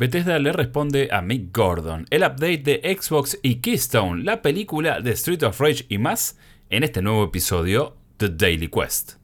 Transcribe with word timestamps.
Bethesda 0.00 0.38
le 0.38 0.50
responde 0.52 1.10
a 1.12 1.20
Mick 1.20 1.54
Gordon, 1.54 2.06
el 2.08 2.22
update 2.22 2.62
de 2.62 2.96
Xbox 2.98 3.38
y 3.42 3.56
Keystone, 3.56 4.24
la 4.24 4.40
película 4.40 5.02
de 5.02 5.10
Street 5.10 5.42
of 5.42 5.60
Rage 5.60 5.84
y 5.90 5.98
más, 5.98 6.38
en 6.70 6.84
este 6.84 7.02
nuevo 7.02 7.22
episodio 7.22 7.98
The 8.16 8.30
Daily 8.30 8.68
Quest. 8.68 9.16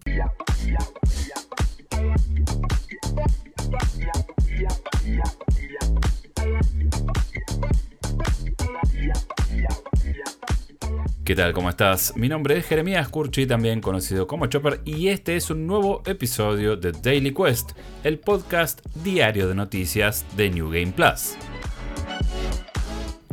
¿Qué 11.26 11.34
tal? 11.34 11.52
¿Cómo 11.52 11.68
estás? 11.68 12.16
Mi 12.16 12.28
nombre 12.28 12.56
es 12.56 12.66
Jeremías 12.66 13.08
Curchi, 13.08 13.48
también 13.48 13.80
conocido 13.80 14.28
como 14.28 14.46
Chopper, 14.46 14.80
y 14.84 15.08
este 15.08 15.34
es 15.34 15.50
un 15.50 15.66
nuevo 15.66 16.04
episodio 16.06 16.76
de 16.76 16.92
Daily 16.92 17.34
Quest, 17.34 17.72
el 18.04 18.20
podcast 18.20 18.78
diario 19.02 19.48
de 19.48 19.56
noticias 19.56 20.24
de 20.36 20.50
New 20.50 20.70
Game 20.70 20.92
Plus. 20.92 21.34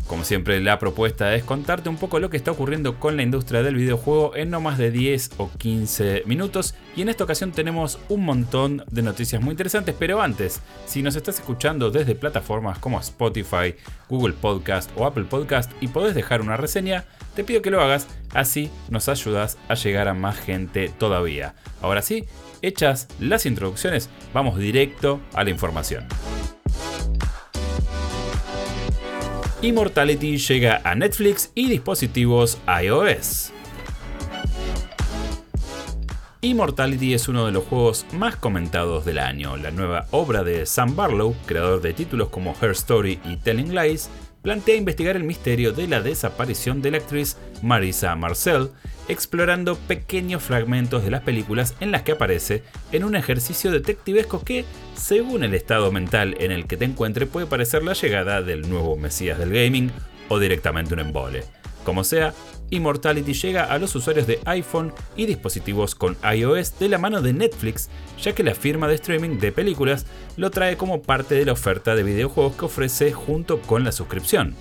Como 0.08 0.26
siempre, 0.26 0.60
la 0.60 0.80
propuesta 0.80 1.34
es 1.34 1.44
contarte 1.44 1.88
un 1.90 1.98
poco 1.98 2.20
lo 2.20 2.30
que 2.30 2.38
está 2.38 2.52
ocurriendo 2.52 3.00
con 3.00 3.16
la 3.16 3.24
industria 3.24 3.64
del 3.64 3.76
videojuego 3.76 4.36
en 4.36 4.50
no 4.50 4.60
más 4.60 4.78
de 4.78 4.92
10 4.92 5.32
o 5.38 5.50
15 5.58 6.24
minutos. 6.26 6.76
Y 6.96 7.02
en 7.02 7.10
esta 7.10 7.24
ocasión 7.24 7.52
tenemos 7.52 8.00
un 8.10 8.26
montón 8.26 8.84
de 8.92 9.02
noticias 9.02 9.42
muy 9.42 9.52
interesantes. 9.52 9.96
Pero 9.98 10.22
antes, 10.22 10.62
si 10.86 11.02
nos 11.02 11.16
estás 11.16 11.40
escuchando 11.40 11.90
desde 11.90 12.16
plataformas 12.16 12.80
como 12.80 13.00
Spotify, 13.00 13.76
Google 14.10 14.34
Podcast 14.34 14.92
o 14.98 15.06
Apple 15.06 15.24
Podcast 15.24 15.72
y 15.80 15.88
podés 15.88 16.16
dejar 16.16 16.42
una 16.42 16.58
reseña, 16.58 17.06
te 17.34 17.44
pido 17.44 17.62
que 17.62 17.72
lo 17.72 17.82
hagas. 17.82 18.08
Así 18.34 18.70
nos 18.90 19.08
ayudas 19.08 19.58
a 19.70 19.76
llegar 19.76 20.10
a 20.10 20.14
más 20.14 20.38
gente 20.38 20.90
todavía. 20.90 21.56
Ahora 21.82 22.02
sí, 22.02 22.26
hechas 22.62 23.08
las 23.20 23.46
introducciones, 23.46 24.10
vamos 24.34 24.60
directo 24.60 25.22
a 25.34 25.44
la 25.44 25.50
información. 25.50 26.06
Immortality 29.64 30.38
llega 30.40 30.82
a 30.84 30.94
Netflix 30.94 31.50
y 31.56 31.70
dispositivos 31.70 32.58
iOS. 32.84 33.54
Immortality 36.42 37.14
es 37.14 37.30
uno 37.30 37.46
de 37.46 37.54
los 37.54 37.64
juegos 37.64 38.06
más 38.12 38.36
comentados 38.36 39.06
del 39.06 39.20
año. 39.20 39.56
La 39.56 39.72
nueva 39.72 40.08
obra 40.12 40.44
de 40.44 40.66
Sam 40.66 40.98
Barlow, 40.98 41.34
creador 41.46 41.82
de 41.82 41.94
títulos 41.94 42.28
como 42.28 42.54
Her 42.62 42.72
Story 42.72 43.22
y 43.24 43.38
Telling 43.38 43.74
Lies, 43.74 44.10
plantea 44.44 44.76
investigar 44.76 45.16
el 45.16 45.24
misterio 45.24 45.72
de 45.72 45.88
la 45.88 46.02
desaparición 46.02 46.84
de 46.84 46.92
la 46.92 46.98
actriz 46.98 47.38
Marisa 47.64 48.16
Marcel, 48.16 48.70
explorando 49.08 49.76
pequeños 49.76 50.44
fragmentos 50.44 51.04
de 51.04 51.12
las 51.12 51.22
películas 51.22 51.76
en 51.80 51.92
las 51.92 52.04
que 52.04 52.12
aparece 52.12 52.62
en 52.92 53.04
un 53.06 53.16
ejercicio 53.16 53.72
detectivesco 53.72 54.44
que, 54.44 54.66
según 54.96 55.44
el 55.44 55.56
estado 55.56 55.92
mental 55.92 56.36
en 56.40 56.52
el 56.52 56.68
que 56.68 56.78
te 56.78 56.86
encuentre, 56.86 57.26
puede 57.26 57.48
parecer 57.48 57.84
la 57.84 57.94
llegada 57.94 58.42
del 58.42 58.70
nuevo 58.70 58.98
Mesías 58.98 59.40
del 59.40 59.52
gaming 59.52 59.92
o 60.28 60.40
directamente 60.40 60.94
un 60.94 61.00
embole. 61.00 61.44
Como 61.84 62.04
sea, 62.04 62.34
Immortality 62.74 63.34
llega 63.34 63.66
a 63.66 63.78
los 63.78 63.96
usuarios 63.96 64.28
de 64.28 64.40
iPhone 64.46 64.94
y 65.16 65.26
dispositivos 65.26 65.96
con 65.96 66.18
iOS 66.24 66.80
de 66.80 66.90
la 66.90 66.98
mano 66.98 67.22
de 67.22 67.34
Netflix, 67.34 67.90
ya 68.22 68.34
que 68.34 68.44
la 68.44 68.56
firma 68.56 68.88
de 68.88 68.96
streaming 68.96 69.38
de 69.38 69.52
películas 69.52 70.06
lo 70.38 70.50
trae 70.50 70.76
como 70.76 71.02
parte 71.02 71.36
de 71.36 71.46
la 71.46 71.52
oferta 71.54 71.96
de 71.96 72.04
videojuegos 72.04 72.56
que 72.56 72.66
ofrece 72.66 73.14
junto 73.14 73.62
con 73.62 73.84
la 73.84 73.92
suscripción. 73.92 74.56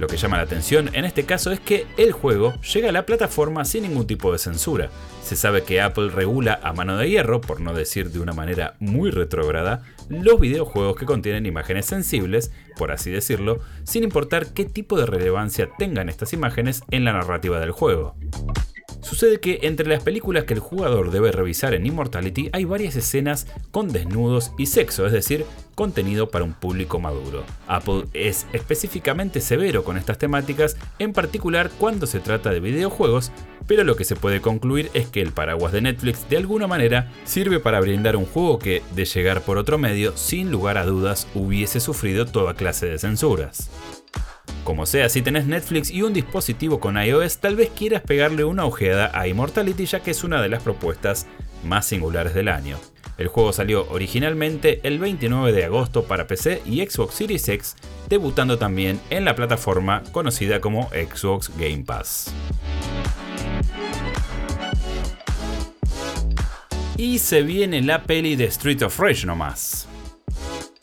Lo 0.00 0.06
que 0.06 0.16
llama 0.16 0.38
la 0.38 0.44
atención 0.44 0.88
en 0.94 1.04
este 1.04 1.26
caso 1.26 1.52
es 1.52 1.60
que 1.60 1.86
el 1.98 2.12
juego 2.12 2.54
llega 2.62 2.88
a 2.88 2.92
la 2.92 3.04
plataforma 3.04 3.66
sin 3.66 3.82
ningún 3.82 4.06
tipo 4.06 4.32
de 4.32 4.38
censura. 4.38 4.88
Se 5.22 5.36
sabe 5.36 5.62
que 5.62 5.82
Apple 5.82 6.08
regula 6.08 6.58
a 6.62 6.72
mano 6.72 6.96
de 6.96 7.10
hierro, 7.10 7.42
por 7.42 7.60
no 7.60 7.74
decir 7.74 8.10
de 8.10 8.18
una 8.18 8.32
manera 8.32 8.76
muy 8.80 9.10
retrógrada, 9.10 9.82
los 10.08 10.40
videojuegos 10.40 10.96
que 10.96 11.04
contienen 11.04 11.44
imágenes 11.44 11.84
sensibles, 11.84 12.50
por 12.78 12.92
así 12.92 13.10
decirlo, 13.10 13.60
sin 13.84 14.02
importar 14.02 14.54
qué 14.54 14.64
tipo 14.64 14.98
de 14.98 15.04
relevancia 15.04 15.68
tengan 15.78 16.08
estas 16.08 16.32
imágenes 16.32 16.82
en 16.90 17.04
la 17.04 17.12
narrativa 17.12 17.60
del 17.60 17.72
juego. 17.72 18.16
Sucede 19.02 19.40
que 19.40 19.60
entre 19.62 19.88
las 19.88 20.02
películas 20.02 20.44
que 20.44 20.54
el 20.54 20.60
jugador 20.60 21.10
debe 21.10 21.32
revisar 21.32 21.74
en 21.74 21.86
Immortality 21.86 22.50
hay 22.52 22.64
varias 22.64 22.96
escenas 22.96 23.46
con 23.70 23.88
desnudos 23.88 24.52
y 24.58 24.66
sexo, 24.66 25.06
es 25.06 25.12
decir, 25.12 25.44
contenido 25.74 26.28
para 26.28 26.44
un 26.44 26.52
público 26.52 27.00
maduro. 27.00 27.44
Apple 27.66 28.04
es 28.12 28.46
específicamente 28.52 29.40
severo 29.40 29.84
con 29.84 29.96
estas 29.96 30.18
temáticas, 30.18 30.76
en 30.98 31.12
particular 31.12 31.70
cuando 31.78 32.06
se 32.06 32.20
trata 32.20 32.50
de 32.50 32.60
videojuegos, 32.60 33.32
pero 33.66 33.84
lo 33.84 33.96
que 33.96 34.04
se 34.04 34.16
puede 34.16 34.40
concluir 34.40 34.90
es 34.92 35.08
que 35.08 35.22
el 35.22 35.32
paraguas 35.32 35.72
de 35.72 35.80
Netflix 35.80 36.28
de 36.28 36.36
alguna 36.36 36.66
manera 36.66 37.10
sirve 37.24 37.60
para 37.60 37.80
brindar 37.80 38.16
un 38.16 38.26
juego 38.26 38.58
que, 38.58 38.82
de 38.94 39.06
llegar 39.06 39.42
por 39.42 39.56
otro 39.56 39.78
medio, 39.78 40.16
sin 40.16 40.50
lugar 40.50 40.76
a 40.76 40.84
dudas 40.84 41.26
hubiese 41.34 41.80
sufrido 41.80 42.26
toda 42.26 42.54
clase 42.54 42.86
de 42.86 42.98
censuras. 42.98 43.70
Como 44.64 44.86
sea, 44.86 45.08
si 45.08 45.22
tenés 45.22 45.46
Netflix 45.46 45.90
y 45.90 46.02
un 46.02 46.12
dispositivo 46.12 46.80
con 46.80 46.96
iOS, 47.02 47.38
tal 47.38 47.56
vez 47.56 47.70
quieras 47.70 48.02
pegarle 48.02 48.44
una 48.44 48.66
ojeada 48.66 49.10
a 49.14 49.26
Immortality 49.26 49.86
ya 49.86 50.00
que 50.00 50.10
es 50.10 50.22
una 50.22 50.42
de 50.42 50.48
las 50.48 50.62
propuestas 50.62 51.26
más 51.64 51.86
singulares 51.86 52.34
del 52.34 52.48
año. 52.48 52.78
El 53.20 53.28
juego 53.28 53.52
salió 53.52 53.86
originalmente 53.90 54.80
el 54.82 54.98
29 54.98 55.52
de 55.52 55.64
agosto 55.64 56.04
para 56.04 56.26
PC 56.26 56.62
y 56.64 56.80
Xbox 56.86 57.14
Series 57.14 57.48
X, 57.48 57.76
debutando 58.08 58.58
también 58.58 58.98
en 59.10 59.26
la 59.26 59.34
plataforma 59.34 60.02
conocida 60.12 60.60
como 60.60 60.88
Xbox 60.88 61.50
Game 61.58 61.84
Pass. 61.84 62.32
Y 66.96 67.18
se 67.18 67.42
viene 67.42 67.82
la 67.82 68.04
peli 68.04 68.36
de 68.36 68.44
Street 68.44 68.82
of 68.82 68.98
Rage 68.98 69.26
nomás. 69.26 69.89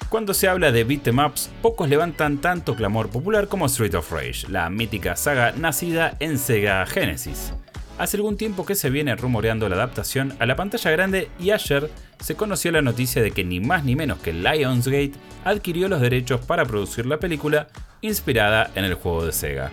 Cuando 0.10 0.34
se 0.34 0.48
habla 0.48 0.72
de 0.72 0.86
beat'em 0.86 1.20
ups, 1.20 1.50
pocos 1.62 1.90
levantan 1.90 2.38
tanto 2.38 2.76
clamor 2.76 3.10
popular 3.10 3.50
como 3.50 3.66
Street 3.66 3.94
of 3.94 4.10
Rage, 4.10 4.48
la 4.48 4.70
mítica 4.70 5.18
saga 5.18 5.52
nacida 5.52 6.16
en 6.22 6.40
Sega 6.40 6.86
Genesis. 6.86 7.52
Hace 7.98 8.16
algún 8.16 8.38
tiempo 8.38 8.66
que 8.66 8.76
se 8.76 8.90
viene 8.90 9.18
rumoreando 9.18 9.68
la 9.68 9.76
adaptación 9.76 10.34
a 10.40 10.46
la 10.46 10.56
pantalla 10.56 10.92
grande 10.92 11.30
y 11.42 11.52
ayer 11.52 11.92
se 12.22 12.36
conoció 12.36 12.72
la 12.72 12.82
noticia 12.82 13.22
de 13.22 13.32
que 13.32 13.44
ni 13.44 13.60
más 13.60 13.84
ni 13.84 13.98
menos 13.98 14.20
que 14.20 14.32
Lionsgate 14.32 15.12
adquirió 15.44 15.90
los 15.90 16.00
derechos 16.00 16.40
para 16.40 16.64
producir 16.64 17.06
la 17.06 17.20
película 17.20 17.68
inspirada 18.00 18.72
en 18.76 18.86
el 18.86 18.94
juego 18.94 19.26
de 19.26 19.34
Sega. 19.34 19.72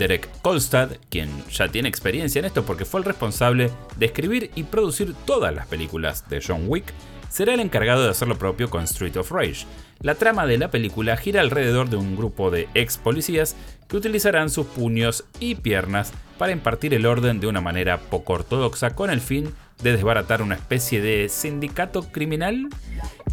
Derek 0.00 0.28
Kolstad, 0.42 0.96
quien 1.10 1.30
ya 1.48 1.68
tiene 1.68 1.88
experiencia 1.88 2.40
en 2.40 2.46
esto 2.46 2.66
porque 2.66 2.84
fue 2.84 2.98
el 2.98 3.06
responsable 3.06 3.70
de 3.96 4.06
escribir 4.06 4.50
y 4.56 4.64
producir 4.64 5.14
todas 5.24 5.54
las 5.54 5.68
películas 5.68 6.28
de 6.28 6.42
John 6.44 6.64
Wick, 6.66 6.92
será 7.34 7.52
el 7.52 7.58
encargado 7.58 8.04
de 8.04 8.10
hacer 8.10 8.28
lo 8.28 8.38
propio 8.38 8.70
con 8.70 8.84
Street 8.84 9.16
of 9.16 9.32
Rage. 9.32 9.66
La 9.98 10.14
trama 10.14 10.46
de 10.46 10.56
la 10.56 10.70
película 10.70 11.16
gira 11.16 11.40
alrededor 11.40 11.90
de 11.90 11.96
un 11.96 12.14
grupo 12.14 12.52
de 12.52 12.68
ex 12.74 12.96
policías 12.96 13.56
que 13.88 13.96
utilizarán 13.96 14.50
sus 14.50 14.66
puños 14.66 15.24
y 15.40 15.56
piernas 15.56 16.12
para 16.38 16.52
impartir 16.52 16.94
el 16.94 17.06
orden 17.06 17.40
de 17.40 17.48
una 17.48 17.60
manera 17.60 17.98
poco 17.98 18.34
ortodoxa 18.34 18.94
con 18.94 19.10
el 19.10 19.20
fin 19.20 19.52
de 19.82 19.90
desbaratar 19.90 20.42
una 20.42 20.54
especie 20.54 21.00
de 21.00 21.28
sindicato 21.28 22.04
criminal. 22.12 22.68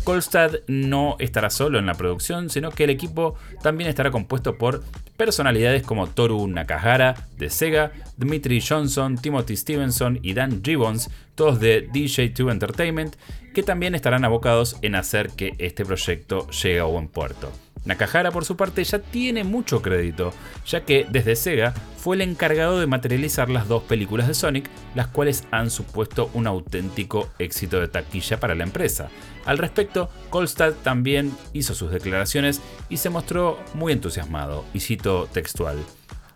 Kolstad 0.03 0.55
no 0.67 1.15
estará 1.19 1.49
solo 1.49 1.77
en 1.77 1.85
la 1.85 1.93
producción, 1.93 2.49
sino 2.49 2.71
que 2.71 2.85
el 2.85 2.89
equipo 2.89 3.35
también 3.61 3.89
estará 3.89 4.09
compuesto 4.09 4.57
por 4.57 4.83
personalidades 5.15 5.83
como 5.83 6.07
Toru 6.07 6.47
Nakahara 6.47 7.27
de 7.37 7.49
Sega, 7.49 7.91
Dmitry 8.17 8.61
Johnson, 8.61 9.17
Timothy 9.17 9.55
Stevenson 9.55 10.19
y 10.23 10.33
Dan 10.33 10.63
Gibbons, 10.63 11.11
todos 11.35 11.59
de 11.59 11.87
DJ2 11.89 12.51
Entertainment, 12.51 13.15
que 13.53 13.61
también 13.61 13.93
estarán 13.93 14.25
abocados 14.25 14.77
en 14.81 14.95
hacer 14.95 15.29
que 15.29 15.53
este 15.59 15.85
proyecto 15.85 16.49
llegue 16.49 16.79
a 16.79 16.85
buen 16.85 17.07
puerto. 17.07 17.51
Nakahara 17.83 18.31
por 18.31 18.45
su 18.45 18.55
parte 18.55 18.83
ya 18.83 18.99
tiene 18.99 19.43
mucho 19.43 19.81
crédito, 19.81 20.33
ya 20.67 20.81
que 20.81 21.07
desde 21.09 21.35
Sega 21.35 21.73
fue 21.97 22.15
el 22.15 22.21
encargado 22.21 22.79
de 22.79 22.85
materializar 22.85 23.49
las 23.49 23.67
dos 23.67 23.83
películas 23.83 24.27
de 24.27 24.35
Sonic, 24.35 24.69
las 24.93 25.07
cuales 25.07 25.45
han 25.51 25.71
supuesto 25.71 26.29
un 26.33 26.45
auténtico 26.45 27.29
éxito 27.39 27.79
de 27.79 27.87
taquilla 27.87 28.39
para 28.39 28.55
la 28.55 28.63
empresa. 28.63 29.09
Al 29.45 29.57
respecto, 29.57 30.09
Kolstad 30.29 30.73
también 30.83 31.35
hizo 31.53 31.73
sus 31.73 31.91
declaraciones 31.91 32.61
y 32.89 32.97
se 32.97 33.09
mostró 33.09 33.59
muy 33.73 33.93
entusiasmado, 33.93 34.65
y 34.73 34.79
cito 34.79 35.27
textual. 35.31 35.77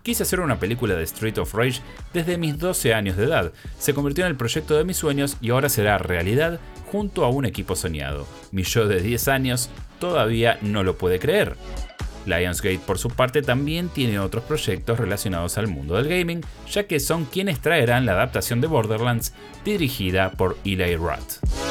Quise 0.02 0.22
hacer 0.22 0.38
una 0.38 0.60
película 0.60 0.94
de 0.94 1.02
Street 1.02 1.36
of 1.38 1.52
Rage 1.52 1.80
desde 2.14 2.38
mis 2.38 2.58
12 2.58 2.94
años 2.94 3.16
de 3.16 3.24
edad. 3.24 3.52
Se 3.76 3.92
convirtió 3.92 4.24
en 4.24 4.30
el 4.30 4.36
proyecto 4.36 4.76
de 4.76 4.84
mis 4.84 4.96
sueños 4.96 5.36
y 5.40 5.50
ahora 5.50 5.68
será 5.68 5.98
realidad 5.98 6.60
junto 6.92 7.24
a 7.24 7.28
un 7.28 7.44
equipo 7.44 7.74
soñado. 7.74 8.24
Mi 8.52 8.62
yo 8.62 8.86
de 8.86 9.00
10 9.00 9.26
años 9.26 9.68
todavía 9.98 10.58
no 10.62 10.84
lo 10.84 10.96
puede 10.96 11.18
creer. 11.18 11.56
Lionsgate 12.24 12.78
por 12.78 12.98
su 12.98 13.08
parte 13.08 13.42
también 13.42 13.88
tiene 13.88 14.20
otros 14.20 14.44
proyectos 14.44 14.98
relacionados 14.98 15.58
al 15.58 15.66
mundo 15.66 15.96
del 15.96 16.08
gaming, 16.08 16.44
ya 16.70 16.86
que 16.86 17.00
son 17.00 17.24
quienes 17.24 17.60
traerán 17.60 18.06
la 18.06 18.12
adaptación 18.12 18.60
de 18.60 18.68
Borderlands 18.68 19.32
dirigida 19.64 20.30
por 20.30 20.56
Eli 20.64 20.94
Roth. 20.94 21.65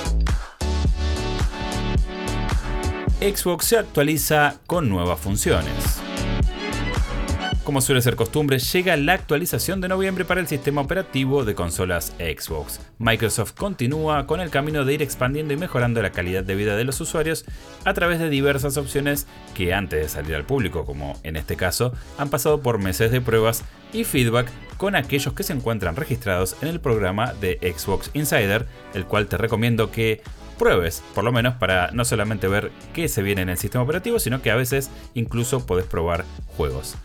Xbox 3.34 3.66
se 3.66 3.78
actualiza 3.80 4.60
con 4.68 4.88
nuevas 4.88 5.20
funciones. 5.20 5.74
Como 7.64 7.82
suele 7.82 8.04
ser 8.04 8.16
costumbre, 8.16 8.60
llega 8.60 8.96
la 8.98 9.14
actualización 9.14 9.82
de 9.82 9.88
noviembre 9.88 10.26
para 10.26 10.42
el 10.42 10.48
sistema 10.48 10.82
operativo 10.82 11.44
de 11.44 11.56
consolas 11.56 12.14
Xbox. 12.20 12.80
Microsoft 13.00 13.54
continúa 13.54 14.28
con 14.28 14.42
el 14.42 14.52
camino 14.52 14.86
de 14.86 14.94
ir 14.94 15.02
expandiendo 15.02 15.56
y 15.56 15.58
mejorando 15.58 16.04
la 16.04 16.12
calidad 16.12 16.44
de 16.44 16.54
vida 16.54 16.76
de 16.76 16.84
los 16.84 17.02
usuarios 17.02 17.46
a 17.84 17.96
través 17.96 18.20
de 18.20 18.30
diversas 18.30 18.78
opciones 18.78 19.26
que 19.56 19.74
antes 19.74 20.00
de 20.00 20.10
salir 20.10 20.36
al 20.36 20.46
público, 20.46 20.86
como 20.86 21.20
en 21.24 21.36
este 21.36 21.56
caso, 21.56 21.94
han 22.20 22.30
pasado 22.30 22.62
por 22.62 22.78
meses 22.78 23.12
de 23.12 23.22
pruebas 23.22 23.64
y 23.92 24.04
feedback 24.04 24.52
con 24.78 24.96
aquellos 24.96 25.34
que 25.34 25.42
se 25.42 25.54
encuentran 25.54 25.96
registrados 25.96 26.58
en 26.62 26.68
el 26.68 26.80
programa 26.80 27.34
de 27.34 27.58
Xbox 27.76 28.12
Insider, 28.14 28.68
el 28.94 29.06
cual 29.06 29.26
te 29.26 29.38
recomiendo 29.38 29.90
que 29.90 30.22
pruebes, 30.56 31.04
por 31.14 31.24
lo 31.24 31.32
menos 31.32 31.56
para 31.56 31.92
no 31.92 32.06
solamente 32.06 32.48
ver 32.48 32.72
qué 32.94 33.08
se 33.08 33.22
viene 33.22 33.42
en 33.42 33.50
el 33.50 33.58
sistema 33.58 33.84
operativo, 33.84 34.20
sino 34.20 34.42
que 34.42 34.52
a 34.52 34.56
veces 34.56 34.90
incluso 35.14 35.66
podés 35.66 35.86
probar 35.86 36.26
juegos. 36.58 36.96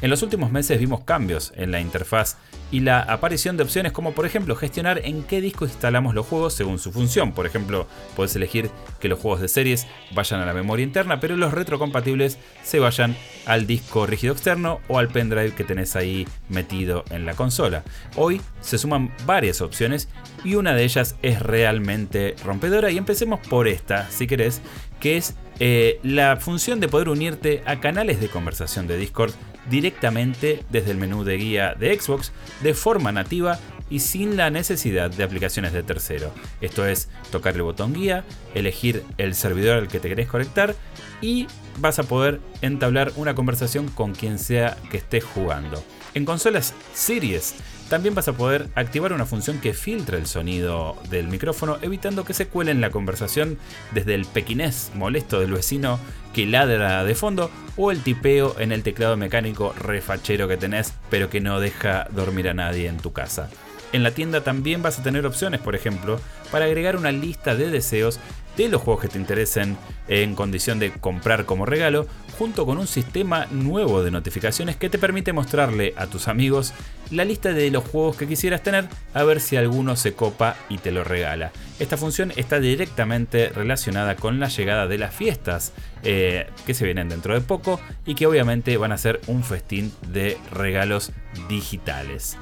En 0.00 0.10
los 0.10 0.22
últimos 0.22 0.52
meses 0.52 0.78
vimos 0.78 1.00
cambios 1.00 1.52
en 1.56 1.72
la 1.72 1.80
interfaz 1.80 2.36
y 2.70 2.80
la 2.80 3.00
aparición 3.00 3.56
de 3.56 3.64
opciones 3.64 3.90
como 3.90 4.12
por 4.12 4.26
ejemplo 4.26 4.54
gestionar 4.54 5.00
en 5.04 5.24
qué 5.24 5.40
disco 5.40 5.64
instalamos 5.64 6.14
los 6.14 6.26
juegos 6.26 6.54
según 6.54 6.78
su 6.78 6.92
función. 6.92 7.32
Por 7.32 7.46
ejemplo, 7.46 7.88
puedes 8.14 8.36
elegir 8.36 8.70
que 9.00 9.08
los 9.08 9.18
juegos 9.18 9.40
de 9.40 9.48
series 9.48 9.88
vayan 10.14 10.40
a 10.40 10.46
la 10.46 10.54
memoria 10.54 10.84
interna, 10.84 11.18
pero 11.18 11.36
los 11.36 11.52
retrocompatibles 11.52 12.38
se 12.62 12.78
vayan 12.78 13.16
al 13.44 13.66
disco 13.66 14.06
rígido 14.06 14.34
externo 14.34 14.80
o 14.86 14.98
al 14.98 15.08
pendrive 15.08 15.54
que 15.54 15.64
tenés 15.64 15.96
ahí 15.96 16.28
metido 16.48 17.04
en 17.10 17.26
la 17.26 17.34
consola. 17.34 17.82
Hoy 18.14 18.40
se 18.60 18.78
suman 18.78 19.12
varias 19.26 19.60
opciones 19.60 20.08
y 20.44 20.54
una 20.54 20.74
de 20.74 20.84
ellas 20.84 21.16
es 21.22 21.42
realmente 21.42 22.36
rompedora 22.44 22.92
y 22.92 22.98
empecemos 22.98 23.40
por 23.48 23.66
esta, 23.66 24.08
si 24.10 24.28
querés, 24.28 24.60
que 25.00 25.16
es 25.16 25.34
eh, 25.58 25.98
la 26.04 26.36
función 26.36 26.78
de 26.78 26.86
poder 26.86 27.08
unirte 27.08 27.64
a 27.66 27.80
canales 27.80 28.20
de 28.20 28.28
conversación 28.28 28.86
de 28.86 28.96
Discord 28.96 29.32
directamente 29.70 30.64
desde 30.70 30.90
el 30.90 30.96
menú 30.96 31.24
de 31.24 31.36
guía 31.36 31.74
de 31.78 31.98
Xbox 31.98 32.32
de 32.62 32.74
forma 32.74 33.12
nativa 33.12 33.58
y 33.90 34.00
sin 34.00 34.36
la 34.36 34.50
necesidad 34.50 35.10
de 35.10 35.24
aplicaciones 35.24 35.72
de 35.72 35.82
tercero. 35.82 36.32
Esto 36.60 36.86
es 36.86 37.08
tocar 37.30 37.54
el 37.54 37.62
botón 37.62 37.94
guía, 37.94 38.24
elegir 38.54 39.04
el 39.16 39.34
servidor 39.34 39.78
al 39.78 39.88
que 39.88 40.00
te 40.00 40.08
querés 40.08 40.28
conectar 40.28 40.74
y 41.20 41.46
vas 41.78 41.98
a 41.98 42.04
poder 42.04 42.40
entablar 42.60 43.12
una 43.16 43.34
conversación 43.34 43.88
con 43.88 44.14
quien 44.14 44.38
sea 44.38 44.76
que 44.90 44.98
estés 44.98 45.24
jugando. 45.24 45.82
En 46.14 46.24
consolas 46.24 46.74
Series 46.94 47.54
también 47.88 48.14
vas 48.14 48.28
a 48.28 48.34
poder 48.34 48.68
activar 48.74 49.12
una 49.12 49.26
función 49.26 49.60
que 49.60 49.74
filtra 49.74 50.18
el 50.18 50.26
sonido 50.26 50.96
del 51.10 51.28
micrófono, 51.28 51.78
evitando 51.82 52.24
que 52.24 52.34
se 52.34 52.46
cuele 52.46 52.70
en 52.70 52.80
la 52.80 52.90
conversación 52.90 53.58
desde 53.92 54.14
el 54.14 54.26
pequinés 54.26 54.92
molesto 54.94 55.40
del 55.40 55.52
vecino 55.52 55.98
que 56.34 56.46
ladra 56.46 57.04
de 57.04 57.14
fondo 57.14 57.50
o 57.76 57.90
el 57.90 58.02
tipeo 58.02 58.56
en 58.58 58.72
el 58.72 58.82
teclado 58.82 59.16
mecánico 59.16 59.72
refachero 59.78 60.48
que 60.48 60.56
tenés, 60.56 60.94
pero 61.10 61.30
que 61.30 61.40
no 61.40 61.60
deja 61.60 62.06
dormir 62.10 62.48
a 62.48 62.54
nadie 62.54 62.88
en 62.88 62.98
tu 62.98 63.12
casa. 63.12 63.48
En 63.92 64.02
la 64.02 64.10
tienda 64.10 64.42
también 64.42 64.82
vas 64.82 64.98
a 64.98 65.02
tener 65.02 65.24
opciones, 65.24 65.60
por 65.60 65.74
ejemplo, 65.74 66.20
para 66.52 66.66
agregar 66.66 66.96
una 66.96 67.10
lista 67.10 67.54
de 67.54 67.70
deseos 67.70 68.20
de 68.58 68.68
los 68.68 68.82
juegos 68.82 69.02
que 69.02 69.08
te 69.08 69.18
interesen 69.18 69.78
en 70.08 70.34
condición 70.34 70.78
de 70.78 70.90
comprar 70.90 71.46
como 71.46 71.64
regalo, 71.64 72.06
junto 72.38 72.66
con 72.66 72.78
un 72.78 72.86
sistema 72.86 73.46
nuevo 73.50 74.02
de 74.02 74.10
notificaciones 74.10 74.76
que 74.76 74.90
te 74.90 74.98
permite 74.98 75.32
mostrarle 75.32 75.94
a 75.96 76.06
tus 76.06 76.28
amigos 76.28 76.74
la 77.10 77.24
lista 77.24 77.52
de 77.52 77.70
los 77.70 77.84
juegos 77.84 78.16
que 78.16 78.26
quisieras 78.26 78.62
tener 78.62 78.86
a 79.14 79.22
ver 79.24 79.40
si 79.40 79.56
alguno 79.56 79.96
se 79.96 80.14
copa 80.14 80.56
y 80.68 80.78
te 80.78 80.90
lo 80.90 81.04
regala. 81.04 81.52
Esta 81.78 81.96
función 81.96 82.32
está 82.34 82.58
directamente 82.58 83.50
relacionada 83.50 84.16
con 84.16 84.40
la 84.40 84.48
llegada 84.48 84.88
de 84.88 84.98
las 84.98 85.14
fiestas 85.14 85.72
eh, 86.02 86.48
que 86.66 86.74
se 86.74 86.84
vienen 86.84 87.08
dentro 87.08 87.34
de 87.34 87.40
poco 87.40 87.80
y 88.04 88.16
que 88.16 88.26
obviamente 88.26 88.76
van 88.76 88.90
a 88.90 88.98
ser 88.98 89.20
un 89.28 89.44
festín 89.44 89.92
de 90.08 90.36
regalos 90.50 91.12
digitales. 91.48 92.36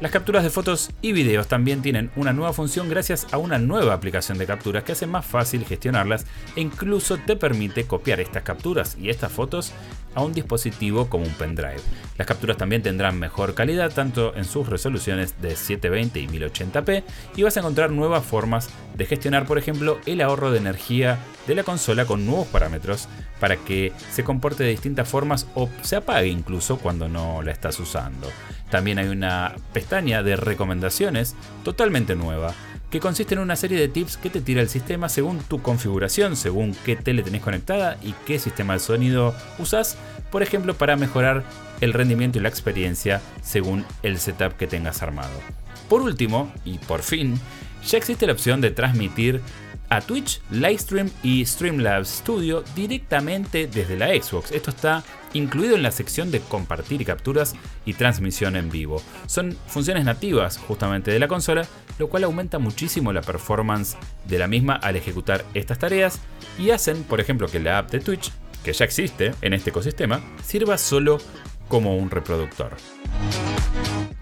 Las 0.00 0.10
capturas 0.10 0.42
de 0.42 0.48
fotos 0.48 0.90
y 1.02 1.12
videos 1.12 1.48
también 1.48 1.82
tienen 1.82 2.10
una 2.16 2.32
nueva 2.32 2.54
función 2.54 2.88
gracias 2.88 3.26
a 3.32 3.36
una 3.36 3.58
nueva 3.58 3.92
aplicación 3.92 4.38
de 4.38 4.46
capturas 4.46 4.84
que 4.84 4.92
hace 4.92 5.06
más 5.06 5.26
fácil 5.26 5.66
gestionarlas 5.66 6.24
e 6.56 6.62
incluso 6.62 7.18
te 7.18 7.36
permite 7.36 7.84
copiar 7.84 8.20
estas 8.20 8.42
capturas 8.42 8.96
y 8.98 9.10
estas 9.10 9.30
fotos 9.30 9.72
a 10.14 10.22
un 10.22 10.32
dispositivo 10.32 11.08
como 11.08 11.24
un 11.24 11.32
pendrive. 11.34 11.80
Las 12.16 12.26
capturas 12.26 12.56
también 12.56 12.82
tendrán 12.82 13.18
mejor 13.18 13.54
calidad 13.54 13.92
tanto 13.92 14.34
en 14.34 14.44
sus 14.44 14.68
resoluciones 14.68 15.40
de 15.40 15.54
720 15.54 16.20
y 16.20 16.26
1080p 16.28 17.02
y 17.36 17.42
vas 17.42 17.56
a 17.56 17.60
encontrar 17.60 17.90
nuevas 17.90 18.24
formas 18.30 18.70
de 18.96 19.06
gestionar 19.06 19.44
por 19.44 19.58
ejemplo 19.58 19.98
el 20.06 20.20
ahorro 20.20 20.50
de 20.52 20.58
energía 20.58 21.18
de 21.46 21.54
la 21.54 21.64
consola 21.64 22.06
con 22.06 22.26
nuevos 22.26 22.46
parámetros 22.46 23.08
para 23.40 23.56
que 23.56 23.92
se 24.12 24.24
comporte 24.24 24.62
de 24.62 24.70
distintas 24.70 25.08
formas 25.08 25.46
o 25.54 25.68
se 25.82 25.96
apague 25.96 26.28
incluso 26.28 26.78
cuando 26.78 27.08
no 27.08 27.42
la 27.42 27.50
estás 27.50 27.80
usando. 27.80 28.28
También 28.70 28.98
hay 28.98 29.08
una 29.08 29.56
pestaña 29.72 30.22
de 30.22 30.36
recomendaciones 30.36 31.34
totalmente 31.64 32.14
nueva 32.14 32.54
que 32.90 33.00
consiste 33.00 33.34
en 33.34 33.40
una 33.40 33.56
serie 33.56 33.78
de 33.78 33.88
tips 33.88 34.16
que 34.16 34.30
te 34.30 34.40
tira 34.40 34.60
el 34.60 34.68
sistema 34.68 35.08
según 35.08 35.38
tu 35.38 35.62
configuración, 35.62 36.36
según 36.36 36.74
qué 36.84 36.96
tele 36.96 37.22
tenés 37.22 37.42
conectada 37.42 37.96
y 38.02 38.14
qué 38.26 38.38
sistema 38.38 38.74
de 38.74 38.80
sonido 38.80 39.34
usas, 39.58 39.96
por 40.30 40.42
ejemplo, 40.42 40.74
para 40.74 40.96
mejorar 40.96 41.44
el 41.80 41.92
rendimiento 41.92 42.38
y 42.38 42.42
la 42.42 42.48
experiencia 42.48 43.20
según 43.42 43.84
el 44.02 44.18
setup 44.18 44.56
que 44.56 44.66
tengas 44.66 45.02
armado. 45.02 45.59
Por 45.90 46.02
último, 46.02 46.52
y 46.64 46.78
por 46.78 47.02
fin, 47.02 47.38
ya 47.84 47.98
existe 47.98 48.24
la 48.24 48.32
opción 48.32 48.60
de 48.60 48.70
transmitir 48.70 49.40
a 49.88 50.00
Twitch, 50.00 50.40
Livestream 50.52 51.10
y 51.24 51.44
Streamlabs 51.44 52.08
Studio 52.08 52.62
directamente 52.76 53.66
desde 53.66 53.96
la 53.96 54.06
Xbox. 54.10 54.52
Esto 54.52 54.70
está 54.70 55.02
incluido 55.32 55.74
en 55.74 55.82
la 55.82 55.90
sección 55.90 56.30
de 56.30 56.38
compartir 56.42 57.04
capturas 57.04 57.56
y 57.84 57.94
transmisión 57.94 58.54
en 58.54 58.70
vivo. 58.70 59.02
Son 59.26 59.56
funciones 59.66 60.04
nativas 60.04 60.58
justamente 60.58 61.10
de 61.10 61.18
la 61.18 61.26
consola, 61.26 61.66
lo 61.98 62.08
cual 62.08 62.22
aumenta 62.22 62.60
muchísimo 62.60 63.12
la 63.12 63.22
performance 63.22 63.96
de 64.26 64.38
la 64.38 64.46
misma 64.46 64.74
al 64.74 64.94
ejecutar 64.94 65.44
estas 65.54 65.80
tareas 65.80 66.20
y 66.56 66.70
hacen, 66.70 67.02
por 67.02 67.18
ejemplo, 67.18 67.48
que 67.48 67.58
la 67.58 67.78
app 67.78 67.90
de 67.90 67.98
Twitch, 67.98 68.30
que 68.62 68.72
ya 68.72 68.84
existe 68.84 69.34
en 69.42 69.54
este 69.54 69.70
ecosistema, 69.70 70.20
sirva 70.40 70.78
solo 70.78 71.18
como 71.66 71.96
un 71.96 72.10
reproductor. 72.10 72.76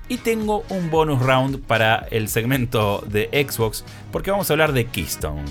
Y 0.09 0.19
tengo 0.19 0.65
un 0.71 0.91
bonus 0.91 1.21
round 1.21 1.61
para 1.61 2.07
el 2.11 2.29
segmento 2.29 3.05
de 3.07 3.29
Xbox 3.49 3.85
porque 4.11 4.31
vamos 4.31 4.51
a 4.51 4.55
hablar 4.55 4.73
de 4.73 4.87
Keystone. 4.87 5.45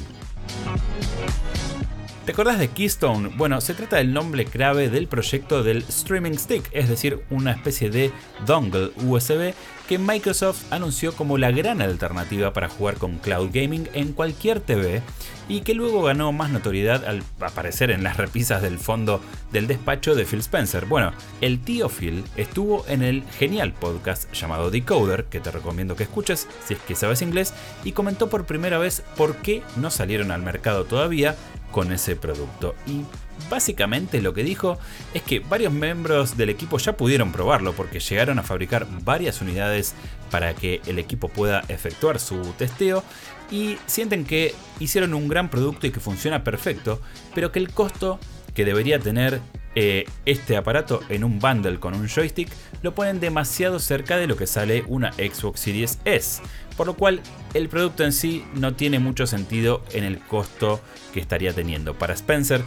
¿Te 2.27 2.33
acordás 2.33 2.59
de 2.59 2.67
Keystone? 2.67 3.29
Bueno, 3.37 3.61
se 3.61 3.73
trata 3.73 3.95
del 3.95 4.11
nombre 4.11 4.43
clave 4.43 4.89
del 4.89 5.07
proyecto 5.07 5.63
del 5.63 5.77
Streaming 5.87 6.33
Stick, 6.33 6.69
es 6.73 6.89
decir, 6.89 7.23
una 7.29 7.53
especie 7.53 7.89
de 7.89 8.11
dongle 8.45 8.91
USB 8.97 9.53
que 9.87 9.97
Microsoft 9.97 10.65
anunció 10.69 11.13
como 11.13 11.37
la 11.37 11.51
gran 11.51 11.81
alternativa 11.81 12.51
para 12.51 12.67
jugar 12.67 12.97
con 12.97 13.19
cloud 13.19 13.51
gaming 13.53 13.87
en 13.93 14.11
cualquier 14.11 14.59
TV 14.59 15.01
y 15.47 15.61
que 15.61 15.73
luego 15.73 16.03
ganó 16.03 16.33
más 16.33 16.49
notoriedad 16.49 17.05
al 17.05 17.23
aparecer 17.39 17.91
en 17.91 18.03
las 18.03 18.17
repisas 18.17 18.61
del 18.61 18.77
fondo 18.77 19.21
del 19.53 19.67
despacho 19.67 20.13
de 20.13 20.25
Phil 20.25 20.39
Spencer. 20.39 20.85
Bueno, 20.85 21.13
el 21.39 21.61
tío 21.61 21.87
Phil 21.87 22.25
estuvo 22.35 22.85
en 22.89 23.03
el 23.03 23.23
genial 23.39 23.71
podcast 23.71 24.29
llamado 24.33 24.69
Decoder, 24.69 25.23
que 25.25 25.39
te 25.39 25.51
recomiendo 25.51 25.95
que 25.95 26.03
escuches 26.03 26.49
si 26.65 26.73
es 26.73 26.79
que 26.81 26.95
sabes 26.95 27.21
inglés, 27.21 27.53
y 27.85 27.93
comentó 27.93 28.29
por 28.29 28.45
primera 28.45 28.77
vez 28.77 29.03
por 29.15 29.37
qué 29.37 29.63
no 29.77 29.89
salieron 29.89 30.31
al 30.31 30.41
mercado 30.41 30.83
todavía 30.83 31.37
con 31.71 31.91
ese 31.91 32.15
producto. 32.15 32.75
Y 32.85 33.03
básicamente 33.49 34.21
lo 34.21 34.33
que 34.33 34.43
dijo 34.43 34.77
es 35.13 35.21
que 35.21 35.39
varios 35.39 35.71
miembros 35.73 36.37
del 36.37 36.49
equipo 36.49 36.77
ya 36.77 36.97
pudieron 36.97 37.31
probarlo 37.31 37.73
porque 37.73 37.99
llegaron 37.99 38.39
a 38.39 38.43
fabricar 38.43 38.87
varias 39.03 39.41
unidades 39.41 39.93
para 40.31 40.53
que 40.53 40.81
el 40.87 40.99
equipo 40.99 41.29
pueda 41.29 41.63
efectuar 41.67 42.19
su 42.19 42.41
testeo 42.57 43.03
y 43.51 43.77
sienten 43.85 44.25
que 44.25 44.53
hicieron 44.79 45.13
un 45.13 45.27
gran 45.27 45.49
producto 45.49 45.87
y 45.87 45.91
que 45.91 45.99
funciona 45.99 46.43
perfecto, 46.43 47.01
pero 47.33 47.51
que 47.51 47.59
el 47.59 47.71
costo 47.71 48.19
que 48.53 48.65
debería 48.65 48.99
tener 48.99 49.39
eh, 49.75 50.05
este 50.25 50.57
aparato 50.57 51.01
en 51.07 51.23
un 51.23 51.37
bundle 51.39 51.79
con 51.79 51.93
un 51.93 52.07
joystick 52.07 52.49
lo 52.81 52.95
ponen 52.95 53.19
demasiado 53.19 53.77
cerca 53.77 54.17
de 54.17 54.25
lo 54.25 54.35
que 54.35 54.47
sale 54.47 54.83
una 54.87 55.13
Xbox 55.13 55.59
Series 55.59 55.99
S, 56.03 56.41
por 56.77 56.87
lo 56.87 56.93
cual 56.93 57.21
el 57.53 57.67
producto 57.67 58.05
en 58.05 58.13
sí 58.13 58.45
no 58.53 58.75
tiene 58.75 58.99
mucho 58.99 59.27
sentido 59.27 59.83
en 59.91 60.03
el 60.03 60.19
costo 60.19 60.79
que 61.13 61.19
estaría 61.19 61.51
teniendo. 61.51 61.95
Para 61.95 62.13
Spencer, 62.13 62.61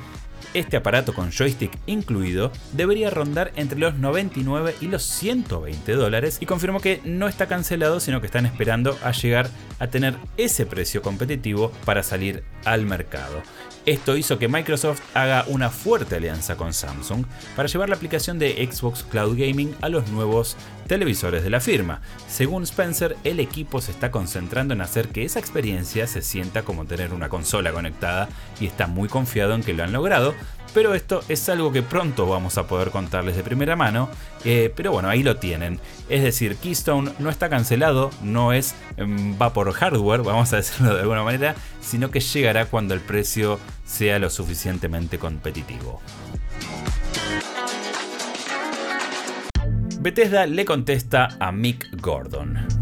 este 0.52 0.76
aparato 0.76 1.14
con 1.14 1.30
joystick 1.30 1.70
incluido 1.86 2.50
debería 2.72 3.10
rondar 3.10 3.52
entre 3.54 3.78
los 3.78 3.94
99 3.94 4.74
y 4.80 4.86
los 4.86 5.04
120 5.04 5.92
dólares 5.92 6.38
y 6.40 6.46
confirmó 6.46 6.80
que 6.80 7.00
no 7.04 7.28
está 7.28 7.46
cancelado 7.46 8.00
sino 8.00 8.20
que 8.20 8.26
están 8.26 8.46
esperando 8.46 8.98
a 9.04 9.12
llegar 9.12 9.48
a 9.78 9.86
tener 9.86 10.16
ese 10.36 10.66
precio 10.66 11.02
competitivo 11.02 11.70
para 11.84 12.02
salir 12.02 12.42
al 12.64 12.84
mercado. 12.84 13.42
Esto 13.86 14.16
hizo 14.16 14.38
que 14.38 14.48
Microsoft 14.48 15.00
haga 15.14 15.44
una 15.48 15.70
fuerte 15.70 16.16
alianza 16.16 16.56
con 16.56 16.74
Samsung 16.74 17.24
para 17.56 17.66
llevar 17.66 17.88
la 17.88 17.96
aplicación 17.96 18.38
de 18.38 18.68
Xbox 18.70 19.02
Cloud 19.04 19.38
Gaming 19.38 19.74
a 19.80 19.88
los 19.88 20.08
nuevos 20.08 20.56
televisores 20.86 21.42
de 21.42 21.50
la 21.50 21.60
firma. 21.60 22.02
Según 22.28 22.64
Spencer, 22.64 23.16
el 23.24 23.40
equipo 23.40 23.80
se 23.80 23.92
está 23.92 24.10
concentrando 24.10 24.74
en 24.74 24.82
hacer 24.82 25.08
que 25.08 25.24
esa 25.24 25.38
experiencia 25.38 26.06
se 26.06 26.20
sienta 26.20 26.62
como 26.62 26.84
tener 26.84 27.14
una 27.14 27.30
consola 27.30 27.72
conectada 27.72 28.28
y 28.60 28.66
está 28.66 28.86
muy 28.86 29.08
confiado 29.08 29.54
en 29.54 29.62
que 29.62 29.72
lo 29.72 29.82
han 29.82 29.92
logrado, 29.92 30.34
pero 30.72 30.94
esto 30.94 31.22
es 31.28 31.48
algo 31.48 31.72
que 31.72 31.82
pronto 31.82 32.26
vamos 32.26 32.58
a 32.58 32.66
poder 32.66 32.90
contarles 32.90 33.36
de 33.36 33.42
primera 33.42 33.76
mano. 33.76 34.08
Eh, 34.44 34.72
pero 34.74 34.92
bueno, 34.92 35.08
ahí 35.08 35.22
lo 35.22 35.36
tienen. 35.36 35.80
Es 36.08 36.22
decir, 36.22 36.56
Keystone 36.56 37.12
no 37.18 37.30
está 37.30 37.48
cancelado, 37.48 38.10
no 38.22 38.52
es 38.52 38.74
em, 38.96 39.40
va 39.40 39.52
por 39.52 39.70
hardware, 39.72 40.22
vamos 40.22 40.52
a 40.52 40.56
decirlo 40.56 40.94
de 40.94 41.02
alguna 41.02 41.22
manera, 41.22 41.54
sino 41.80 42.10
que 42.10 42.20
llegará 42.20 42.66
cuando 42.66 42.94
el 42.94 43.00
precio 43.00 43.58
sea 43.84 44.18
lo 44.18 44.30
suficientemente 44.30 45.18
competitivo. 45.18 46.00
Bethesda 50.00 50.46
le 50.46 50.64
contesta 50.64 51.36
a 51.38 51.52
Mick 51.52 52.00
Gordon. 52.00 52.79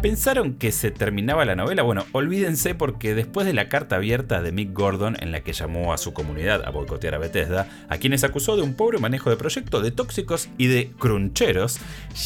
¿Pensaron 0.00 0.54
que 0.54 0.70
se 0.70 0.92
terminaba 0.92 1.44
la 1.44 1.56
novela? 1.56 1.82
Bueno, 1.82 2.06
olvídense 2.12 2.76
porque 2.76 3.16
después 3.16 3.48
de 3.48 3.52
la 3.52 3.68
carta 3.68 3.96
abierta 3.96 4.40
de 4.40 4.52
Mick 4.52 4.72
Gordon 4.72 5.16
en 5.18 5.32
la 5.32 5.40
que 5.40 5.52
llamó 5.52 5.92
a 5.92 5.98
su 5.98 6.12
comunidad 6.12 6.64
a 6.64 6.70
boicotear 6.70 7.16
a 7.16 7.18
Bethesda, 7.18 7.66
a 7.88 7.98
quienes 7.98 8.22
acusó 8.22 8.56
de 8.56 8.62
un 8.62 8.74
pobre 8.74 8.98
manejo 8.98 9.28
de 9.28 9.36
proyecto, 9.36 9.80
de 9.80 9.90
tóxicos 9.90 10.50
y 10.56 10.68
de 10.68 10.92
cruncheros, 11.00 11.80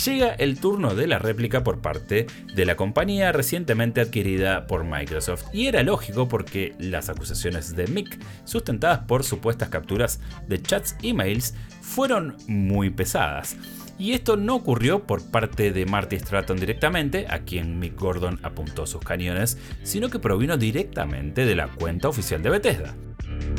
llega 0.04 0.34
el 0.34 0.60
turno 0.60 0.94
de 0.94 1.06
la 1.06 1.18
réplica 1.18 1.64
por 1.64 1.80
parte 1.80 2.26
de 2.54 2.66
la 2.66 2.76
compañía 2.76 3.32
recientemente 3.32 4.02
adquirida 4.02 4.66
por 4.66 4.84
Microsoft. 4.84 5.44
Y 5.54 5.66
era 5.66 5.82
lógico 5.82 6.28
porque 6.28 6.74
las 6.78 7.08
acusaciones 7.08 7.74
de 7.74 7.86
Mick, 7.86 8.18
sustentadas 8.44 8.98
por 9.06 9.24
supuestas 9.24 9.70
capturas 9.70 10.20
de 10.46 10.60
chats 10.60 10.94
y 11.00 11.14
mails, 11.14 11.54
fueron 11.80 12.36
muy 12.46 12.90
pesadas. 12.90 13.56
Y 13.98 14.12
esto 14.12 14.36
no 14.36 14.56
ocurrió 14.56 15.06
por 15.06 15.22
parte 15.30 15.72
de 15.72 15.86
Marty 15.86 16.16
Stratton 16.18 16.58
directamente, 16.58 17.26
a 17.28 17.40
quien 17.40 17.78
Mick 17.78 17.98
Gordon 17.98 18.40
apuntó 18.42 18.86
sus 18.86 19.02
cañones, 19.02 19.58
sino 19.82 20.08
que 20.08 20.18
provino 20.18 20.56
directamente 20.56 21.44
de 21.44 21.54
la 21.54 21.68
cuenta 21.68 22.08
oficial 22.08 22.42
de 22.42 22.50
Bethesda. 22.50 22.94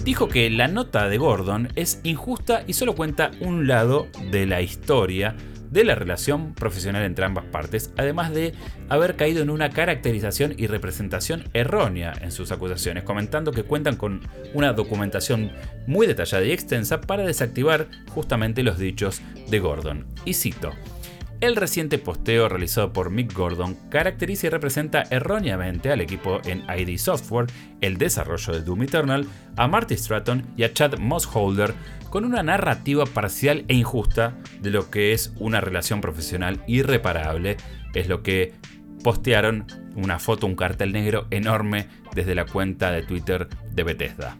Dijo 0.04 0.28
que 0.28 0.50
la 0.50 0.68
nota 0.68 1.08
de 1.08 1.18
Gordon 1.18 1.70
es 1.75 2.02
injusta 2.04 2.63
y 2.68 2.74
solo 2.74 2.96
cuenta 2.96 3.32
un 3.40 3.68
lado 3.68 4.08
de 4.32 4.46
la 4.46 4.62
historia 4.62 5.36
de 5.74 5.84
la 5.84 5.96
relación 5.96 6.53
profesional 6.53 7.03
entre 7.03 7.25
ambas 7.25 7.46
partes, 7.46 7.92
además 7.98 8.32
de 8.32 8.53
haber 8.89 9.15
caído 9.15 9.42
en 9.42 9.50
una 9.50 9.72
caracterización 9.72 10.53
y 10.56 10.68
representación 10.68 11.50
errónea 11.53 12.13
en 12.22 12.32
sus 12.32 12.51
acusaciones, 12.51 13.03
comentando 13.03 13.51
que 13.51 13.63
cuentan 13.63 13.96
con 13.96 14.22
una 14.53 14.74
documentación 14.74 15.51
muy 15.88 16.06
detallada 16.06 16.46
y 16.46 16.51
extensa 16.51 17.01
para 17.01 17.25
desactivar 17.25 17.88
justamente 18.10 18.62
los 18.62 18.77
dichos 18.77 19.22
de 19.50 19.60
Gordon. 19.60 20.06
Y 20.25 20.36
cito, 20.36 20.74
el 21.44 21.58
reciente 21.58 21.98
posteo 21.98 22.48
realizado 22.48 22.94
por 22.94 23.10
Mick 23.10 23.34
Gordon 23.34 23.76
caracteriza 23.90 24.48
y 24.48 24.50
representa 24.50 25.04
erróneamente 25.10 25.92
al 25.92 26.00
equipo 26.00 26.40
en 26.46 26.64
ID 26.70 26.98
Software, 26.98 27.48
el 27.82 27.98
desarrollo 27.98 28.54
de 28.54 28.62
Doom 28.62 28.84
Eternal, 28.84 29.28
a 29.58 29.68
Marty 29.68 29.98
Stratton 29.98 30.46
y 30.56 30.64
a 30.64 30.72
Chad 30.72 31.00
Mossholder 31.00 31.74
con 32.10 32.24
una 32.24 32.44
narrativa 32.44 33.06
parcial 33.06 33.66
e 33.68 33.74
injusta 33.74 34.38
de 34.62 34.70
lo 34.70 34.90
que 34.90 35.12
es 35.12 35.34
una 35.38 35.60
relación 35.60 36.00
profesional 36.00 36.64
irreparable. 36.66 37.58
Es 37.94 38.08
lo 38.08 38.24
que 38.24 38.54
postearon 39.04 39.66
una 39.98 40.20
foto, 40.20 40.48
un 40.48 40.56
cartel 40.56 40.94
negro 40.94 41.28
enorme 41.30 41.88
desde 42.16 42.36
la 42.36 42.46
cuenta 42.46 42.90
de 42.92 43.04
Twitter 43.04 43.50
de 43.70 43.84
Bethesda. 43.84 44.38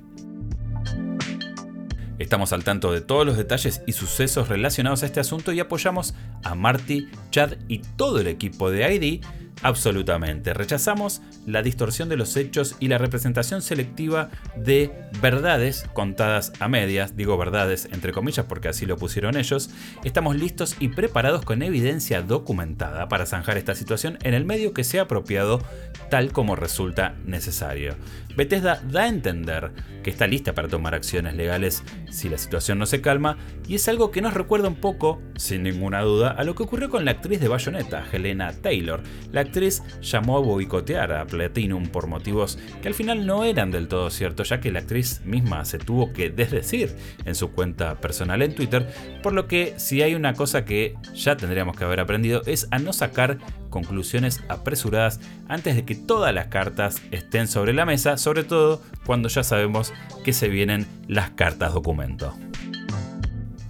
Estamos 2.20 2.54
al 2.54 2.64
tanto 2.64 2.92
de 2.92 3.02
todos 3.02 3.26
los 3.26 3.38
detalles 3.38 3.82
y 3.88 3.94
sucesos 3.94 4.48
relacionados 4.48 5.04
a 5.04 5.06
este 5.06 5.20
asunto 5.20 5.52
y 5.52 5.60
apoyamos 5.60 6.14
a 6.44 6.56
Marty, 6.56 7.08
Chad 7.32 7.54
y 7.68 7.80
todo 7.80 8.20
el 8.20 8.28
equipo 8.28 8.70
de 8.70 8.94
ID 8.94 9.24
absolutamente. 9.64 10.54
Rechazamos 10.54 11.22
la 11.46 11.62
distorsión 11.62 12.10
de 12.10 12.18
los 12.18 12.36
hechos 12.38 12.76
y 12.80 12.88
la 12.88 12.98
representación 12.98 13.62
selectiva 13.62 14.30
de 14.56 14.92
verdades 15.22 15.86
contadas 15.94 16.54
a 16.60 16.68
medias, 16.68 17.16
digo 17.16 17.38
verdades 17.38 17.88
entre 17.92 18.12
comillas 18.12 18.46
porque 18.46 18.70
así 18.70 18.86
lo 18.86 18.98
pusieron 18.98 19.38
ellos. 19.38 19.70
Estamos 20.04 20.36
listos 20.36 20.76
y 20.80 20.90
preparados 20.90 21.44
con 21.44 21.64
evidencia 21.64 22.22
documentada 22.22 23.08
para 23.08 23.26
zanjar 23.26 23.58
esta 23.58 23.76
situación 23.76 24.18
en 24.24 24.34
el 24.34 24.46
medio 24.46 24.74
que 24.74 24.84
sea 24.84 25.04
apropiado 25.04 25.62
tal 26.10 26.32
como 26.32 26.56
resulta 26.56 27.16
necesario. 27.26 27.96
Bethesda 28.36 28.82
da 28.90 29.04
a 29.04 29.08
entender 29.08 29.72
que 30.04 30.10
está 30.10 30.28
lista 30.28 30.54
para 30.54 30.68
tomar 30.68 30.94
acciones 30.94 31.36
legales 31.36 31.84
si 32.10 32.30
la 32.30 32.38
situación 32.38 32.78
no 32.78 32.86
se 32.86 33.02
calma 33.02 33.38
y 33.68 33.76
es 33.76 33.88
algo 33.88 34.12
que 34.12 34.22
nos 34.22 34.34
recuerda 34.34 34.68
un 34.68 34.76
poco, 34.76 35.22
sin 35.36 35.64
ninguna 35.64 36.02
duda, 36.02 36.32
a 36.32 36.44
lo 36.44 36.56
que 36.56 36.64
ocurrió 36.64 36.90
con 36.90 37.06
la 37.06 37.12
actriz 37.12 37.40
de 37.40 37.48
Bayonetta, 37.48 38.06
Helena 38.12 38.52
Taylor. 38.52 39.02
La 39.32 39.42
actriz 39.42 39.82
llamó 40.02 40.38
a 40.38 40.42
boicotear 40.42 41.14
a 41.14 41.26
Platinum 41.26 41.88
por 41.88 42.08
motivos 42.08 42.60
que 42.82 42.88
al 42.88 42.94
final 42.94 43.26
no 43.26 43.44
eran 43.44 43.72
del 43.72 43.88
todo 43.88 44.10
ciertos, 44.10 44.50
ya 44.50 44.60
que 44.60 44.72
la 44.72 44.80
actriz 44.80 45.22
misma 45.26 45.66
se 45.66 45.78
tuvo 45.78 46.12
que 46.12 46.30
desdecir 46.30 46.96
en 47.26 47.36
su 47.36 47.52
cuenta 47.52 47.96
personal 47.96 48.42
en 48.42 48.56
Twitter, 48.56 48.88
por 49.22 49.34
lo 49.34 49.48
que 49.48 49.74
si 49.78 50.02
hay 50.02 50.16
una 50.16 50.34
cosa 50.34 50.66
que 50.66 50.96
ya 51.16 51.38
tendríamos 51.38 51.78
que 51.78 51.86
haber 51.86 52.00
aprendido 52.00 52.42
es 52.46 52.68
a 52.72 52.80
no 52.80 52.94
sacar 52.94 53.38
conclusiones 53.74 54.44
apresuradas 54.50 55.20
antes 55.48 55.76
de 55.76 55.84
que 55.84 55.96
todas 55.96 56.32
las 56.32 56.48
cartas 56.48 57.02
estén 57.10 57.48
sobre 57.48 57.74
la 57.74 57.86
mesa, 57.86 58.18
sobre 58.18 58.44
todo 58.44 58.84
cuando 59.04 59.30
ya 59.30 59.44
sabemos 59.44 59.92
que 60.24 60.32
se 60.32 60.48
vienen 60.48 60.86
las 61.08 61.32
cartas 61.32 61.74
documento. 61.74 62.38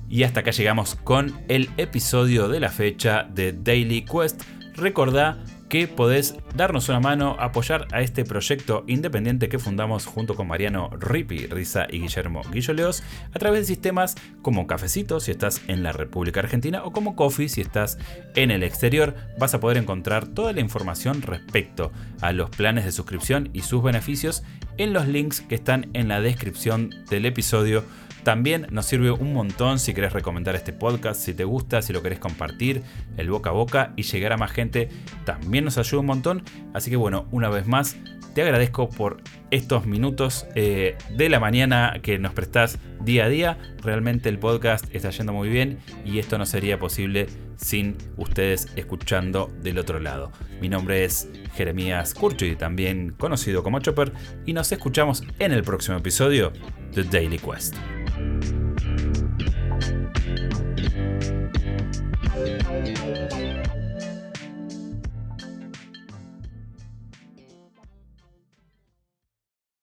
Y 0.10 0.24
hasta 0.24 0.42
acá 0.42 0.52
llegamos 0.52 0.96
con 0.96 1.34
el 1.48 1.70
episodio 1.78 2.50
de 2.50 2.60
la 2.60 2.70
fecha 2.70 3.24
de 3.24 3.54
Daily 3.54 4.04
Quest. 4.04 4.44
Recordá 4.76 5.38
que 5.74 5.88
podés 5.88 6.36
darnos 6.54 6.88
una 6.90 7.00
mano, 7.00 7.36
apoyar 7.40 7.88
a 7.94 8.02
este 8.02 8.26
proyecto 8.26 8.84
independiente 8.86 9.50
que 9.50 9.58
fundamos 9.58 10.06
junto 10.06 10.36
con 10.36 10.48
Mariano 10.48 10.92
Ripi, 11.00 11.48
Risa 11.48 11.88
y 11.90 12.00
Guillermo 12.00 12.44
Guilloleos 12.52 13.02
a 13.34 13.40
través 13.40 13.62
de 13.62 13.66
sistemas 13.74 14.14
como 14.44 14.68
Cafecito 14.68 15.20
si 15.20 15.32
estás 15.32 15.64
en 15.68 15.82
la 15.82 15.92
República 15.92 16.42
Argentina 16.42 16.84
o 16.84 16.92
como 16.92 17.16
Coffee 17.16 17.50
si 17.50 17.62
estás 17.62 17.98
en 18.36 18.52
el 18.52 18.62
exterior. 18.62 19.16
Vas 19.40 19.56
a 19.56 19.60
poder 19.60 19.78
encontrar 19.78 20.28
toda 20.28 20.54
la 20.54 20.60
información 20.60 21.24
respecto 21.24 21.92
a 22.22 22.34
los 22.34 22.52
planes 22.52 22.86
de 22.86 22.92
suscripción 22.92 23.50
y 23.52 23.62
sus 23.62 23.82
beneficios 23.82 24.44
en 24.78 24.94
los 24.94 25.08
links 25.08 25.42
que 25.42 25.56
están 25.56 25.90
en 25.94 26.08
la 26.08 26.22
descripción 26.22 26.92
del 27.10 27.26
episodio 27.26 27.84
también 28.24 28.68
nos 28.72 28.86
sirve 28.86 29.12
un 29.12 29.34
montón 29.34 29.80
si 29.80 29.94
querés 29.94 30.14
recomendar 30.14 30.56
este 30.56 30.74
podcast, 30.74 31.20
si 31.20 31.34
te 31.34 31.44
gusta, 31.44 31.82
si 31.82 31.94
lo 31.94 32.02
querés 32.02 32.20
compartir, 32.20 32.84
el 33.18 33.30
boca 33.30 33.50
a 33.50 33.54
boca 33.54 33.94
y 33.96 34.04
llegar 34.04 34.34
a 34.34 34.38
más 34.38 34.52
gente, 34.52 34.90
también 35.26 35.66
nos 35.66 35.78
ayuda 35.78 36.00
un 36.00 36.08
montón. 36.08 36.44
Así 36.74 36.90
que 36.90 36.96
bueno, 36.96 37.28
una 37.32 37.50
vez 37.50 37.68
más, 37.68 37.98
te 38.34 38.42
agradezco 38.42 38.90
por 38.90 39.18
estos 39.52 39.86
minutos 39.86 40.48
eh, 40.56 40.98
de 41.16 41.30
la 41.30 41.40
mañana 41.40 42.00
que 42.02 42.18
nos 42.18 42.34
prestás 42.34 42.80
día 43.02 43.26
a 43.26 43.30
día. 43.30 43.58
Realmente 43.84 44.30
el 44.30 44.40
podcast 44.40 44.86
está 44.94 45.10
yendo 45.12 45.34
muy 45.34 45.50
bien 45.50 45.80
y 46.06 46.20
esto 46.20 46.38
no 46.38 46.46
sería 46.46 46.80
posible 46.80 47.28
sin 47.58 47.98
ustedes 48.18 48.70
escuchando 48.76 49.52
del 49.62 49.78
otro 49.78 50.00
lado. 50.00 50.32
Mi 50.62 50.70
nombre 50.70 51.04
es 51.04 51.30
Jeremías 51.56 52.14
Curchi, 52.14 52.56
también 52.56 53.12
conocido 53.12 53.64
como 53.64 53.80
Chopper, 53.80 54.12
y 54.46 54.54
nos 54.54 54.72
escuchamos 54.72 55.24
en 55.40 55.52
el 55.52 55.64
próximo 55.64 55.98
episodio 55.98 56.52
de 56.94 57.04
Daily 57.04 57.38
Quest. 57.38 57.76